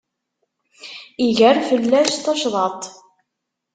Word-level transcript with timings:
Iger 1.27 1.57
fell-as 1.69 2.13
tacḍaḍt. 2.15 2.83